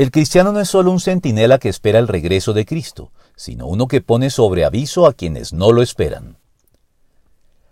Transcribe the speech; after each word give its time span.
El 0.00 0.10
cristiano 0.10 0.50
no 0.52 0.60
es 0.60 0.70
solo 0.70 0.92
un 0.92 0.98
centinela 0.98 1.58
que 1.58 1.68
espera 1.68 1.98
el 1.98 2.08
regreso 2.08 2.54
de 2.54 2.64
Cristo, 2.64 3.12
sino 3.36 3.66
uno 3.66 3.86
que 3.86 4.00
pone 4.00 4.30
sobre 4.30 4.64
aviso 4.64 5.06
a 5.06 5.12
quienes 5.12 5.52
no 5.52 5.72
lo 5.72 5.82
esperan. 5.82 6.38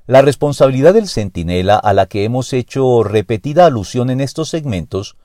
La 0.07 0.21
responsabilidad 0.21 0.93
del 0.93 1.09
centinela 1.09 1.79
a 1.79 1.95
la 1.95 2.05
que 2.05 2.25
hemos 2.25 2.53
hecho 2.53 3.03
repetida 3.03 3.65
alusión 3.65 4.11
en 4.11 4.21
estos 4.21 4.51
segmentos 4.51 5.17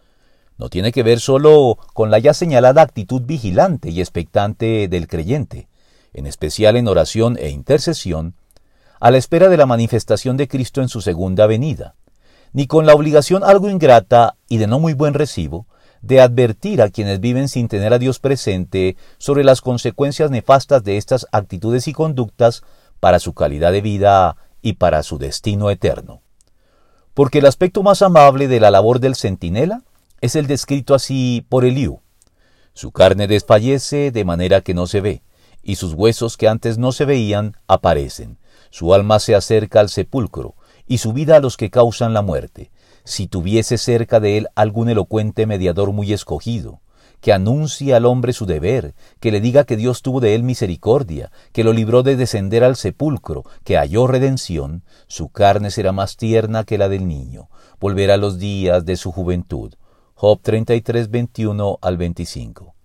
no 0.57 0.69
tiene 0.69 0.93
que 0.93 1.03
ver 1.03 1.19
solo 1.19 1.77
con 1.93 2.09
la 2.09 2.19
ya 2.19 2.33
señalada 2.33 2.81
actitud 2.81 3.23
vigilante 3.23 3.89
y 3.89 3.99
expectante 3.99 4.87
del 4.87 5.09
creyente, 5.09 5.67
en 6.13 6.25
especial 6.25 6.77
en 6.77 6.87
oración 6.87 7.37
e 7.37 7.49
intercesión, 7.49 8.33
a 9.01 9.11
la 9.11 9.17
espera 9.17 9.49
de 9.49 9.57
la 9.57 9.65
manifestación 9.65 10.37
de 10.37 10.47
Cristo 10.47 10.81
en 10.81 10.87
su 10.87 11.01
segunda 11.01 11.47
venida, 11.47 11.95
ni 12.53 12.65
con 12.65 12.85
la 12.85 12.93
obligación 12.93 13.43
algo 13.43 13.69
ingrata 13.69 14.37
y 14.47 14.55
de 14.55 14.67
no 14.67 14.79
muy 14.79 14.93
buen 14.93 15.13
recibo 15.13 15.67
de 16.03 16.19
advertir 16.19 16.81
a 16.81 16.89
quienes 16.89 17.21
viven 17.21 17.47
sin 17.47 17.69
tener 17.69 17.93
a 17.93 17.97
Dios 17.97 18.19
presente 18.19 18.97
sobre 19.17 19.43
las 19.43 19.61
consecuencias 19.61 20.29
nefastas 20.29 20.83
de 20.83 20.97
estas 20.97 21.25
actitudes 21.31 21.87
y 21.87 21.93
conductas 21.93 22.61
para 22.99 23.19
su 23.19 23.33
calidad 23.33 23.71
de 23.71 23.81
vida 23.81 24.35
y 24.61 24.73
para 24.73 25.01
su 25.01 25.17
destino 25.17 25.69
eterno. 25.69 26.21
Porque 27.13 27.39
el 27.39 27.45
aspecto 27.45 27.83
más 27.83 28.01
amable 28.01 28.47
de 28.47 28.59
la 28.59 28.69
labor 28.69 28.99
del 28.99 29.15
centinela 29.15 29.83
es 30.19 30.35
el 30.35 30.45
descrito 30.45 30.93
así 30.93 31.45
por 31.47 31.63
Eliú. 31.63 32.01
Su 32.73 32.91
carne 32.91 33.27
desfallece 33.27 34.11
de 34.11 34.25
manera 34.25 34.61
que 34.61 34.73
no 34.73 34.87
se 34.87 34.99
ve, 34.99 35.23
y 35.61 35.75
sus 35.75 35.93
huesos 35.93 36.35
que 36.35 36.49
antes 36.49 36.77
no 36.77 36.91
se 36.91 37.05
veían 37.05 37.55
aparecen. 37.67 38.37
Su 38.71 38.93
alma 38.93 39.19
se 39.19 39.35
acerca 39.35 39.79
al 39.79 39.89
sepulcro, 39.89 40.55
y 40.85 40.97
su 40.97 41.13
vida 41.13 41.37
a 41.37 41.39
los 41.39 41.55
que 41.55 41.69
causan 41.69 42.13
la 42.13 42.23
muerte. 42.23 42.71
Si 43.03 43.27
tuviese 43.27 43.77
cerca 43.77 44.19
de 44.19 44.37
él 44.37 44.47
algún 44.55 44.89
elocuente 44.89 45.45
mediador 45.45 45.91
muy 45.91 46.13
escogido, 46.13 46.81
que 47.23 47.31
anuncie 47.31 47.95
al 47.95 48.05
hombre 48.05 48.33
su 48.33 48.45
deber, 48.45 48.95
que 49.21 49.31
le 49.31 49.39
diga 49.39 49.63
que 49.63 49.77
Dios 49.77 50.01
tuvo 50.01 50.19
de 50.19 50.35
él 50.35 50.43
misericordia, 50.43 51.31
que 51.53 51.63
lo 51.63 51.71
libró 51.71 52.03
de 52.03 52.17
descender 52.17 52.65
al 52.65 52.75
sepulcro, 52.75 53.45
que 53.63 53.77
halló 53.77 54.07
redención, 54.07 54.83
su 55.07 55.29
carne 55.29 55.71
será 55.71 55.93
más 55.93 56.17
tierna 56.17 56.65
que 56.65 56.77
la 56.77 56.89
del 56.89 57.07
niño, 57.07 57.49
volverá 57.79 58.17
los 58.17 58.39
días 58.39 58.85
de 58.85 58.97
su 58.97 59.13
juventud. 59.13 59.73
Job 60.15 60.39
33, 60.41 61.09
21 61.09 61.79
al 61.81 61.97
25. 61.97 62.75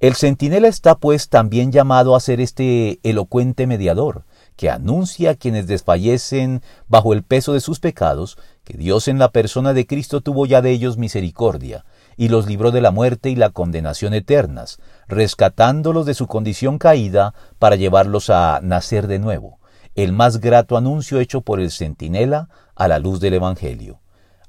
El 0.00 0.14
centinela 0.14 0.68
está 0.68 0.96
pues 0.96 1.28
también 1.28 1.72
llamado 1.72 2.14
a 2.14 2.20
ser 2.20 2.40
este 2.40 2.98
elocuente 3.02 3.66
mediador, 3.66 4.24
que 4.58 4.70
anuncia 4.70 5.30
a 5.30 5.34
quienes 5.36 5.68
desfallecen 5.68 6.62
bajo 6.88 7.12
el 7.12 7.22
peso 7.22 7.52
de 7.52 7.60
sus 7.60 7.78
pecados, 7.78 8.36
que 8.64 8.76
Dios 8.76 9.06
en 9.06 9.20
la 9.20 9.30
persona 9.30 9.72
de 9.72 9.86
Cristo 9.86 10.20
tuvo 10.20 10.46
ya 10.46 10.60
de 10.62 10.72
ellos 10.72 10.98
misericordia, 10.98 11.84
y 12.16 12.28
los 12.28 12.48
libró 12.48 12.72
de 12.72 12.80
la 12.80 12.90
muerte 12.90 13.30
y 13.30 13.36
la 13.36 13.50
condenación 13.50 14.14
eternas, 14.14 14.80
rescatándolos 15.06 16.06
de 16.06 16.14
su 16.14 16.26
condición 16.26 16.78
caída 16.78 17.34
para 17.60 17.76
llevarlos 17.76 18.30
a 18.30 18.58
nacer 18.60 19.06
de 19.06 19.20
nuevo, 19.20 19.60
el 19.94 20.12
más 20.12 20.40
grato 20.40 20.76
anuncio 20.76 21.20
hecho 21.20 21.40
por 21.42 21.60
el 21.60 21.70
centinela 21.70 22.48
a 22.74 22.88
la 22.88 22.98
luz 22.98 23.20
del 23.20 23.34
Evangelio. 23.34 24.00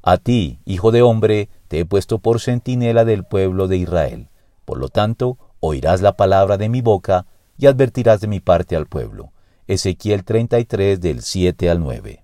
A 0.01 0.17
ti, 0.17 0.59
hijo 0.65 0.91
de 0.91 1.03
hombre, 1.03 1.49
te 1.67 1.81
he 1.81 1.85
puesto 1.85 2.17
por 2.17 2.41
centinela 2.41 3.05
del 3.05 3.25
pueblo 3.25 3.67
de 3.67 3.77
Israel. 3.77 4.29
Por 4.65 4.79
lo 4.79 4.89
tanto, 4.89 5.37
oirás 5.59 6.01
la 6.01 6.13
palabra 6.13 6.57
de 6.57 6.67
mi 6.67 6.81
boca 6.81 7.27
y 7.59 7.67
advertirás 7.67 8.21
de 8.21 8.27
mi 8.27 8.39
parte 8.39 8.75
al 8.75 8.87
pueblo. 8.87 9.33
Ezequiel 9.69 10.23
33 10.23 10.99
del 10.99 11.21
7 11.21 11.69
al 11.69 11.79
9. 11.79 12.23